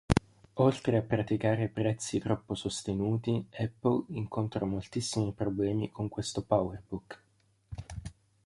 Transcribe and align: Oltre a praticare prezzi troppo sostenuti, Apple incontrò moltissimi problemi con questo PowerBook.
Oltre 0.65 0.97
a 0.97 1.03
praticare 1.03 1.67
prezzi 1.69 2.17
troppo 2.17 2.55
sostenuti, 2.55 3.45
Apple 3.59 4.05
incontrò 4.07 4.65
moltissimi 4.65 5.31
problemi 5.31 5.91
con 5.91 6.09
questo 6.09 6.41
PowerBook. 6.43 7.23